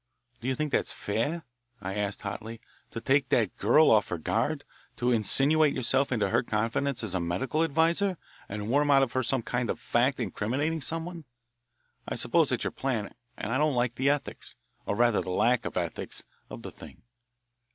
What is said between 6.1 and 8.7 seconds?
into her confidence as a medical adviser, and